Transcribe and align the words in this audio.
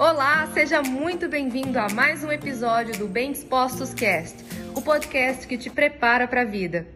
Olá, 0.00 0.48
seja 0.54 0.80
muito 0.80 1.28
bem-vindo 1.28 1.78
a 1.78 1.86
mais 1.90 2.24
um 2.24 2.32
episódio 2.32 2.96
do 2.96 3.06
Bem 3.06 3.32
Dispostos 3.32 3.92
Cast, 3.92 4.42
o 4.74 4.80
podcast 4.80 5.46
que 5.46 5.58
te 5.58 5.68
prepara 5.68 6.26
para 6.26 6.40
a 6.40 6.44
vida. 6.46 6.86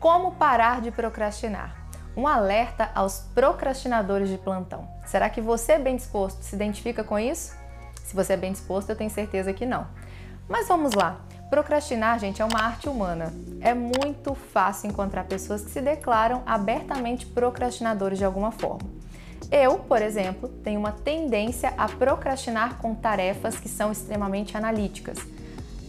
Como 0.00 0.32
parar 0.32 0.80
de 0.80 0.90
procrastinar? 0.90 1.86
Um 2.16 2.26
alerta 2.26 2.90
aos 2.92 3.20
procrastinadores 3.20 4.28
de 4.28 4.36
plantão. 4.36 4.88
Será 5.06 5.30
que 5.30 5.40
você, 5.40 5.78
bem 5.78 5.94
disposto, 5.94 6.42
se 6.42 6.56
identifica 6.56 7.04
com 7.04 7.16
isso? 7.16 7.54
Se 8.04 8.16
você 8.16 8.32
é 8.32 8.36
bem 8.36 8.50
disposto, 8.50 8.90
eu 8.90 8.96
tenho 8.96 9.10
certeza 9.10 9.52
que 9.52 9.64
não. 9.64 9.86
Mas 10.48 10.66
vamos 10.66 10.92
lá. 10.92 11.20
Procrastinar, 11.48 12.18
gente, 12.18 12.42
é 12.42 12.44
uma 12.44 12.60
arte 12.60 12.88
humana. 12.88 13.32
É 13.60 13.72
muito 13.72 14.34
fácil 14.34 14.90
encontrar 14.90 15.22
pessoas 15.22 15.62
que 15.62 15.70
se 15.70 15.80
declaram 15.80 16.42
abertamente 16.44 17.26
procrastinadores 17.26 18.18
de 18.18 18.24
alguma 18.24 18.50
forma. 18.50 19.03
Eu, 19.50 19.78
por 19.78 20.02
exemplo, 20.02 20.48
tenho 20.48 20.80
uma 20.80 20.92
tendência 20.92 21.72
a 21.76 21.88
procrastinar 21.88 22.78
com 22.78 22.94
tarefas 22.94 23.58
que 23.58 23.68
são 23.68 23.92
extremamente 23.92 24.56
analíticas. 24.56 25.18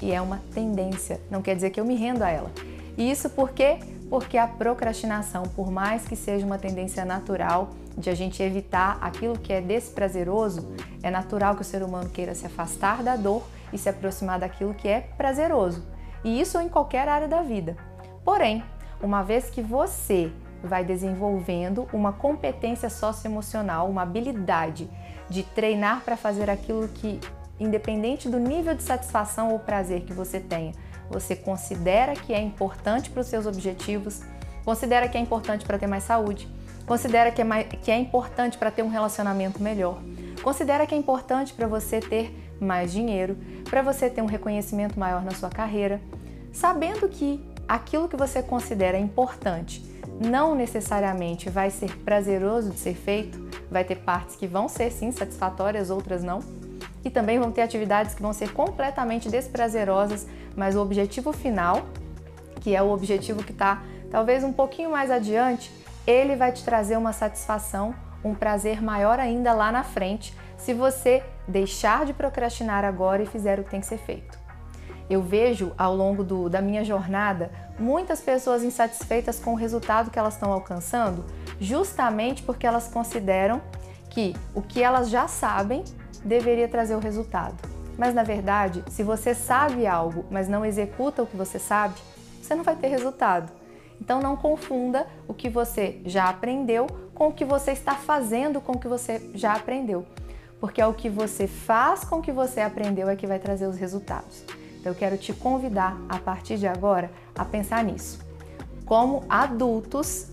E 0.02 0.11
é 0.11 0.21
uma 0.21 0.41
tendência, 0.53 1.20
não 1.31 1.41
quer 1.41 1.55
dizer 1.55 1.70
que 1.70 1.80
eu 1.80 1.85
me 1.85 1.95
rendo 1.95 2.21
a 2.21 2.30
ela. 2.30 2.52
E 2.97 3.09
isso 3.09 3.30
por 3.30 3.52
quê? 3.52 3.80
Porque 4.09 4.38
a 4.38 4.47
procrastinação, 4.47 5.44
por 5.44 5.71
mais 5.71 6.05
que 6.05 6.16
seja 6.16 6.45
uma 6.45 6.57
tendência 6.57 7.03
natural 7.03 7.71
de 7.97 8.09
a 8.09 8.16
gente 8.16 8.44
evitar 8.44 8.97
aquilo 9.02 9.38
que 9.38 9.53
é 9.53 9.61
desprazeroso, 9.61 10.75
é 11.02 11.09
natural 11.09 11.55
que 11.55 11.61
o 11.61 11.66
ser 11.66 11.81
humano 11.81 12.09
queira 12.09 12.35
se 12.35 12.45
afastar 12.45 13.02
da 13.03 13.16
dor 13.16 13.44
e 13.72 13.77
se 13.77 13.89
aproximar 13.89 14.39
daquilo 14.39 14.73
que 14.73 14.88
é 14.88 15.02
prazeroso. 15.17 15.83
E 16.23 16.39
isso 16.39 16.59
em 16.59 16.69
qualquer 16.69 17.08
área 17.08 17.27
da 17.27 17.41
vida. 17.41 17.77
Porém, 18.23 18.63
uma 19.02 19.23
vez 19.23 19.49
que 19.49 19.61
você 19.61 20.31
vai 20.65 20.83
desenvolvendo 20.83 21.87
uma 21.93 22.11
competência 22.11 22.89
socioemocional, 22.89 23.89
uma 23.89 24.01
habilidade 24.01 24.89
de 25.29 25.43
treinar 25.43 26.01
para 26.01 26.17
fazer 26.17 26.49
aquilo 26.49 26.88
que, 26.88 27.19
independente 27.59 28.30
do 28.30 28.39
nível 28.39 28.75
de 28.75 28.83
satisfação 28.83 29.52
ou 29.52 29.59
prazer 29.59 30.02
que 30.02 30.13
você 30.13 30.39
tenha, 30.39 30.73
você 31.09 31.35
considera 31.35 32.13
que 32.13 32.33
é 32.33 32.41
importante 32.41 33.09
para 33.09 33.22
os 33.22 33.27
seus 33.27 33.45
objetivos, 33.45 34.22
considera 34.63 35.07
que 35.07 35.17
é 35.17 35.22
importante 35.22 35.66
para 35.66 35.77
ter 35.77 35.88
mais 35.88 36.03
saúde, 36.03 36.47
considera 36.85 37.31
que 37.31 37.41
é, 37.41 37.44
mais, 37.44 37.67
que 37.67 37.91
é 37.91 37.97
importante 37.97 38.57
para 38.57 38.72
ter 38.72 38.83
um 38.83 38.89
relacionamento 38.89 39.61
melhor, 39.61 40.02
considera 40.44 40.85
que 40.85 40.95
é 40.95 40.97
importante 40.97 41.53
para 41.53 41.67
você 41.67 42.00
ter 42.00 42.35
mais 42.59 42.91
dinheiro, 42.91 43.38
para 43.69 43.81
você 43.81 44.09
ter 44.09 44.22
um 44.22 44.27
reconhecimento 44.27 45.00
maior 45.00 45.23
na 45.23 45.31
sua 45.31 45.50
carreira, 45.50 46.02
sabendo 46.52 47.07
que 47.09 47.44
aquilo 47.67 48.07
que 48.07 48.16
você 48.16 48.41
considera 48.41 48.97
importante 48.97 49.83
não 50.19 50.55
necessariamente 50.55 51.49
vai 51.49 51.69
ser 51.69 51.97
prazeroso 51.99 52.71
de 52.71 52.80
ser 52.80 52.95
feito, 52.95 53.39
vai 53.69 53.83
ter 53.83 53.97
partes 53.97 54.35
que 54.35 54.47
vão 54.47 54.67
ser 54.67 54.91
sim 54.91 55.11
satisfatórias, 55.11 55.89
outras 55.89 56.23
não. 56.23 56.39
E 57.03 57.09
também 57.09 57.39
vão 57.39 57.52
ter 57.52 57.61
atividades 57.61 58.16
que 58.16 58.22
vão 58.22 58.33
ser 58.33 58.52
completamente 58.52 59.30
desprazerosas, 59.30 60.25
mas 60.55 60.75
o 60.75 60.81
objetivo 60.81 61.31
final, 61.31 61.85
que 62.61 62.75
é 62.75 62.81
o 62.81 62.89
objetivo 62.89 63.44
que 63.44 63.52
está 63.52 63.83
talvez 64.09 64.44
um 64.44 64.53
pouquinho 64.53 64.91
mais 64.91 65.11
adiante, 65.11 65.72
ele 66.07 66.35
vai 66.35 66.52
te 66.52 66.63
trazer 66.63 66.97
uma 66.97 67.13
satisfação, 67.13 67.94
um 68.23 68.33
prazer 68.33 68.81
maior 68.81 69.19
ainda 69.19 69.53
lá 69.53 69.72
na 69.72 69.83
frente, 69.83 70.33
se 70.57 70.73
você 70.73 71.23
deixar 71.47 72.05
de 72.05 72.13
procrastinar 72.13 72.83
agora 72.83 73.22
e 73.22 73.25
fizer 73.25 73.59
o 73.59 73.63
que 73.63 73.72
tem 73.72 73.81
que 73.81 73.85
ser 73.85 73.97
feito. 73.97 74.38
Eu 75.09 75.22
vejo 75.22 75.72
ao 75.77 75.95
longo 75.95 76.23
do, 76.23 76.50
da 76.50 76.61
minha 76.61 76.83
jornada 76.83 77.52
muitas 77.80 78.22
pessoas 78.22 78.64
insatisfeitas 78.64 79.40
com 79.40 79.54
o 79.54 79.56
resultado 79.56 80.09
que 80.09 80.20
elas 80.20 80.34
estão 80.34 80.52
alcançando, 80.52 81.26
justamente 81.59 82.44
porque 82.44 82.66
elas 82.66 82.88
consideram 82.88 83.62
que 84.09 84.36
o 84.54 84.62
que 84.62 84.81
elas 84.81 85.09
já 85.09 85.28
sabem 85.28 85.84
deveria 86.23 86.68
trazer 86.68 86.96
o 86.96 87.00
resultado. 87.00 87.56
Mas 87.98 88.14
na 88.14 88.23
verdade, 88.23 88.84
se 88.90 89.03
você 89.03 89.34
sabe 89.34 89.88
algo, 89.88 90.26
mas 90.30 90.47
não 90.47 90.66
executa 90.66 91.24
o 91.24 91.28
que 91.28 91.38
você 91.38 91.59
sabe, 91.59 91.96
você 92.41 92.56
não 92.56 92.64
vai 92.64 92.75
ter 92.75 92.88
resultado. 92.88 93.52
Então 94.00 94.19
não 94.19 94.35
confunda 94.35 95.08
o 95.28 95.34
que 95.34 95.50
você 95.50 96.02
já 96.06 96.30
aprendeu 96.30 96.88
com 97.14 97.30
o 97.30 97.34
que 97.34 97.46
você 97.46 97.72
está 97.72 97.96
fazendo 97.96 98.59
com 98.59 98.74
o 98.74 98.80
que 98.80 98.88
você 98.88 99.31
já 99.34 99.53
aprendeu 99.53 100.06
porque 100.59 100.81
é 100.81 100.88
o 100.88 100.94
que 100.94 101.09
você 101.09 101.47
faz 101.47 102.03
com 102.03 102.18
o 102.18 102.22
que 102.22 102.31
você 102.31 102.62
aprendeu 102.62 103.09
é 103.09 103.16
que 103.16 103.28
vai 103.28 103.40
trazer 103.40 103.68
os 103.68 103.78
resultados. 103.78 104.44
Então 104.85 104.94
eu 104.94 105.00
quero 105.00 105.18
te 105.18 105.34
convidar 105.34 105.97
a 106.07 106.19
partir 106.19 106.59
de 106.59 106.68
agora 106.68 107.09
a 107.35 107.44
pensar 107.44 107.84
nisso. 107.84 108.19
Como 108.85 109.23
adultos, 109.28 110.28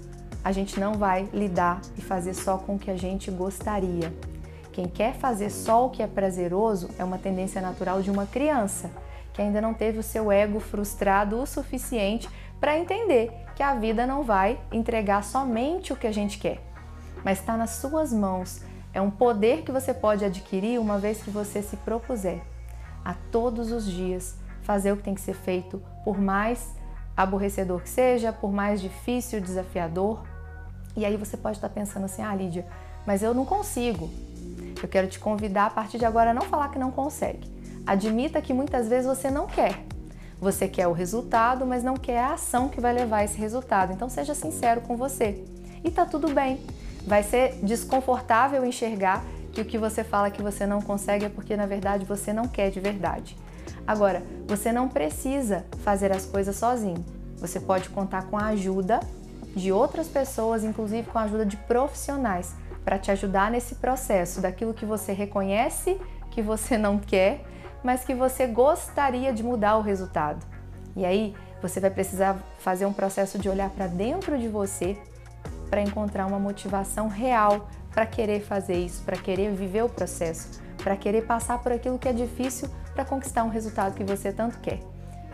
a 0.44 0.52
gente 0.52 0.78
não 0.78 0.92
vai 0.92 1.26
lidar 1.32 1.80
e 1.96 2.02
fazer 2.02 2.34
só 2.34 2.58
com 2.58 2.74
o 2.74 2.78
que 2.78 2.90
a 2.90 2.96
gente 2.98 3.30
gostaria. 3.30 4.12
Quem 4.70 4.86
quer 4.86 5.14
fazer 5.14 5.48
só 5.48 5.86
o 5.86 5.88
que 5.88 6.02
é 6.02 6.06
prazeroso 6.06 6.90
é 6.98 7.04
uma 7.04 7.16
tendência 7.16 7.62
natural 7.62 8.02
de 8.02 8.10
uma 8.10 8.26
criança 8.26 8.90
que 9.32 9.40
ainda 9.40 9.58
não 9.58 9.72
teve 9.72 9.98
o 9.98 10.02
seu 10.02 10.30
ego 10.30 10.60
frustrado 10.60 11.40
o 11.40 11.46
suficiente 11.46 12.28
para 12.60 12.78
entender 12.78 13.32
que 13.56 13.62
a 13.62 13.74
vida 13.74 14.06
não 14.06 14.22
vai 14.22 14.60
entregar 14.70 15.24
somente 15.24 15.94
o 15.94 15.96
que 15.96 16.06
a 16.06 16.12
gente 16.12 16.38
quer, 16.38 16.60
mas 17.24 17.38
está 17.38 17.56
nas 17.56 17.70
suas 17.70 18.12
mãos 18.12 18.60
é 18.92 19.00
um 19.00 19.10
poder 19.10 19.62
que 19.62 19.72
você 19.72 19.94
pode 19.94 20.26
adquirir 20.26 20.78
uma 20.78 20.98
vez 20.98 21.22
que 21.22 21.30
você 21.30 21.62
se 21.62 21.78
propuser 21.78 22.42
a 23.02 23.14
todos 23.14 23.72
os 23.72 23.90
dias 23.90 24.41
fazer 24.62 24.92
o 24.92 24.96
que 24.96 25.02
tem 25.02 25.14
que 25.14 25.20
ser 25.20 25.34
feito, 25.34 25.82
por 26.04 26.20
mais 26.20 26.74
aborrecedor 27.16 27.80
que 27.80 27.88
seja, 27.88 28.32
por 28.32 28.52
mais 28.52 28.80
difícil, 28.80 29.40
desafiador. 29.40 30.22
E 30.96 31.04
aí 31.04 31.16
você 31.16 31.36
pode 31.36 31.58
estar 31.58 31.68
pensando 31.68 32.04
assim: 32.04 32.22
ah, 32.22 32.34
Lídia, 32.34 32.66
mas 33.06 33.22
eu 33.22 33.34
não 33.34 33.44
consigo. 33.44 34.10
Eu 34.82 34.88
quero 34.88 35.06
te 35.06 35.18
convidar 35.18 35.66
a 35.66 35.70
partir 35.70 35.98
de 35.98 36.04
agora 36.04 36.30
a 36.30 36.34
não 36.34 36.42
falar 36.42 36.70
que 36.70 36.78
não 36.78 36.90
consegue. 36.90 37.50
Admita 37.86 38.40
que 38.40 38.52
muitas 38.52 38.88
vezes 38.88 39.06
você 39.06 39.30
não 39.30 39.46
quer. 39.46 39.84
Você 40.40 40.66
quer 40.66 40.88
o 40.88 40.92
resultado, 40.92 41.64
mas 41.64 41.84
não 41.84 41.96
quer 41.96 42.18
a 42.18 42.32
ação 42.34 42.68
que 42.68 42.80
vai 42.80 42.92
levar 42.92 43.22
esse 43.22 43.38
resultado. 43.38 43.92
Então 43.92 44.08
seja 44.08 44.34
sincero 44.34 44.80
com 44.80 44.96
você. 44.96 45.44
E 45.84 45.90
tá 45.90 46.04
tudo 46.04 46.32
bem. 46.32 46.60
Vai 47.06 47.22
ser 47.22 47.58
desconfortável 47.62 48.64
enxergar 48.64 49.24
que 49.52 49.60
o 49.60 49.64
que 49.64 49.78
você 49.78 50.02
fala 50.02 50.30
que 50.30 50.42
você 50.42 50.66
não 50.66 50.80
consegue 50.80 51.26
é 51.26 51.28
porque 51.28 51.56
na 51.56 51.66
verdade 51.66 52.04
você 52.04 52.32
não 52.32 52.48
quer 52.48 52.70
de 52.70 52.80
verdade. 52.80 53.36
Agora, 53.86 54.22
você 54.46 54.72
não 54.72 54.88
precisa 54.88 55.64
fazer 55.82 56.12
as 56.12 56.24
coisas 56.24 56.56
sozinho. 56.56 57.04
Você 57.36 57.58
pode 57.60 57.88
contar 57.88 58.26
com 58.26 58.38
a 58.38 58.46
ajuda 58.46 59.00
de 59.54 59.72
outras 59.72 60.08
pessoas, 60.08 60.64
inclusive 60.64 61.08
com 61.08 61.18
a 61.18 61.22
ajuda 61.22 61.44
de 61.44 61.56
profissionais, 61.56 62.54
para 62.84 62.98
te 62.98 63.10
ajudar 63.10 63.50
nesse 63.50 63.76
processo 63.76 64.40
daquilo 64.40 64.72
que 64.72 64.86
você 64.86 65.12
reconhece 65.12 66.00
que 66.30 66.40
você 66.40 66.78
não 66.78 66.98
quer, 66.98 67.44
mas 67.84 68.04
que 68.04 68.14
você 68.14 68.46
gostaria 68.46 69.32
de 69.32 69.42
mudar 69.42 69.76
o 69.76 69.82
resultado. 69.82 70.44
E 70.96 71.04
aí, 71.04 71.34
você 71.60 71.78
vai 71.78 71.90
precisar 71.90 72.38
fazer 72.58 72.86
um 72.86 72.92
processo 72.92 73.38
de 73.38 73.48
olhar 73.48 73.70
para 73.70 73.86
dentro 73.86 74.38
de 74.38 74.48
você 74.48 74.96
para 75.68 75.80
encontrar 75.80 76.26
uma 76.26 76.38
motivação 76.38 77.08
real 77.08 77.68
para 77.92 78.06
querer 78.06 78.40
fazer 78.40 78.76
isso, 78.76 79.02
para 79.02 79.16
querer 79.16 79.52
viver 79.52 79.84
o 79.84 79.88
processo, 79.88 80.60
para 80.78 80.96
querer 80.96 81.26
passar 81.26 81.58
por 81.58 81.72
aquilo 81.72 81.98
que 81.98 82.08
é 82.08 82.12
difícil 82.12 82.68
para 82.94 83.04
conquistar 83.04 83.44
um 83.44 83.48
resultado 83.48 83.94
que 83.94 84.04
você 84.04 84.32
tanto 84.32 84.58
quer. 84.60 84.80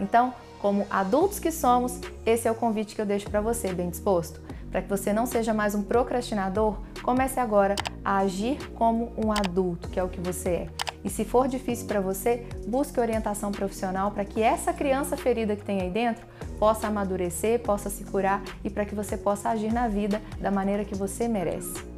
Então, 0.01 0.33
como 0.61 0.87
adultos 0.91 1.39
que 1.39 1.51
somos, 1.51 2.01
esse 2.27 2.47
é 2.49 2.51
o 2.51 2.55
convite 2.55 2.95
que 2.95 3.01
eu 3.01 3.07
deixo 3.07 3.31
para 3.31 3.41
você, 3.41 3.73
bem 3.73 3.91
disposto. 3.91 4.41
Para 4.71 4.83
que 4.83 4.89
você 4.89 5.13
não 5.13 5.25
seja 5.25 5.55
mais 5.55 5.75
um 5.75 5.83
procrastinador, 5.83 6.77
comece 7.03 7.41
agora 7.41 7.75
a 8.05 8.19
agir 8.19 8.59
como 8.75 9.13
um 9.17 9.33
adulto, 9.33 9.89
que 9.89 9.99
é 9.99 10.05
o 10.05 10.09
que 10.09 10.21
você 10.21 10.49
é. 10.51 10.69
E 11.05 11.09
se 11.09 11.25
for 11.25 11.49
difícil 11.49 11.87
para 11.87 12.01
você, 12.01 12.47
busque 12.67 13.01
orientação 13.01 13.53
profissional 13.53 14.11
para 14.11 14.25
que 14.25 14.43
essa 14.43 14.73
criança 14.73 15.17
ferida 15.17 15.57
que 15.57 15.65
tem 15.65 15.81
aí 15.81 15.91
dentro 15.91 16.27
possa 16.59 16.89
amadurecer, 16.89 17.61
possa 17.61 17.89
se 17.89 18.05
curar 18.05 18.43
e 18.65 18.69
para 18.69 18.85
que 18.85 18.95
você 18.95 19.17
possa 19.17 19.49
agir 19.49 19.73
na 19.73 19.87
vida 19.87 20.21
da 20.41 20.51
maneira 20.51 20.85
que 20.85 20.97
você 20.97 21.29
merece. 21.29 21.98